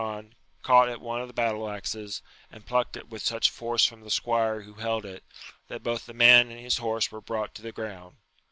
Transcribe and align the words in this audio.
as 0.01 0.05
he 0.05 0.07
past 0.07 0.25
on, 0.25 0.33
caught 0.63 0.89
at 0.89 0.99
one 0.99 1.21
of 1.21 1.27
the 1.27 1.33
battle 1.35 1.69
axes, 1.69 2.23
and 2.51 2.65
plucked 2.65 2.97
it 2.97 3.09
with 3.09 3.21
such 3.21 3.51
force 3.51 3.85
from 3.85 4.01
the 4.01 4.09
squire 4.09 4.61
who 4.63 4.73
held 4.73 5.05
it, 5.05 5.23
that 5.67 5.83
both 5.83 6.07
the 6.07 6.13
man 6.15 6.49
and 6.49 6.59
his 6.59 6.77
horse 6.77 7.11
were 7.11 7.21
brought 7.21 7.53
to 7.53 7.61
the 7.61 7.71
ground. 7.71 8.15